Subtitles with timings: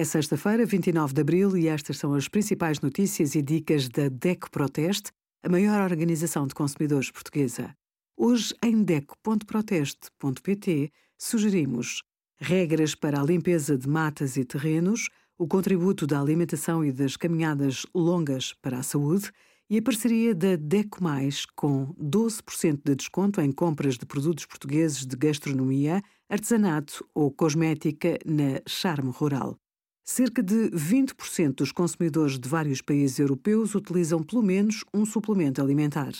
[0.00, 4.50] É sexta-feira, 29 de abril, e estas são as principais notícias e dicas da DECO
[4.50, 7.76] Proteste, a maior organização de consumidores portuguesa.
[8.16, 12.02] Hoje, em DECO.proteste.pt, sugerimos
[12.38, 17.84] regras para a limpeza de matas e terrenos, o contributo da alimentação e das caminhadas
[17.94, 19.30] longas para a saúde
[19.68, 25.04] e a parceria da DECO Mais com 12% de desconto em compras de produtos portugueses
[25.04, 29.59] de gastronomia, artesanato ou cosmética na Charme Rural.
[30.04, 36.12] Cerca de 20% dos consumidores de vários países europeus utilizam pelo menos um suplemento alimentar.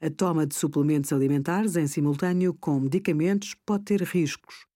[0.00, 4.66] A toma de suplementos alimentares em simultâneo com medicamentos pode ter riscos.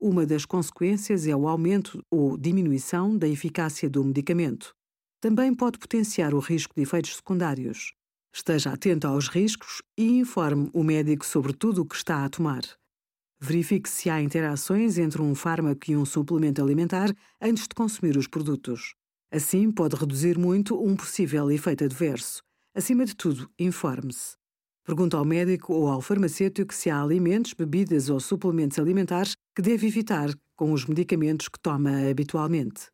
[0.00, 4.74] Uma das consequências é o aumento ou diminuição da eficácia do medicamento.
[5.20, 7.92] Também pode potenciar o risco de efeitos secundários.
[8.34, 12.62] Esteja atento aos riscos e informe o médico sobre tudo o que está a tomar.
[13.44, 18.28] Verifique se há interações entre um fármaco e um suplemento alimentar antes de consumir os
[18.28, 18.94] produtos.
[19.32, 22.40] Assim, pode reduzir muito um possível efeito adverso.
[22.72, 24.36] Acima de tudo, informe-se.
[24.86, 29.88] Pergunte ao médico ou ao farmacêutico se há alimentos, bebidas ou suplementos alimentares que deve
[29.88, 32.90] evitar com os medicamentos que toma habitualmente.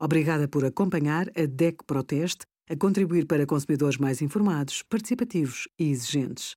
[0.00, 6.56] Obrigada por acompanhar a DEC Proteste a contribuir para consumidores mais informados, participativos e exigentes.